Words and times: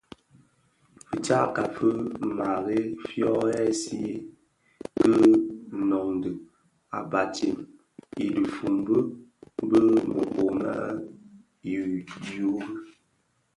Fitsakka 1.07 1.61
fi 1.75 1.87
marai 2.37 2.79
fyo 3.05 3.31
ghësèyi 3.49 4.11
ki 4.97 5.11
noňdè 5.89 6.31
a 6.97 6.99
batsèm 7.11 7.57
i 8.23 8.25
dhifombu 8.35 8.97
bi 9.69 9.79
më 10.07 10.19
kōō 10.33 10.47
më 10.59 10.73
Jrume. 12.27 12.65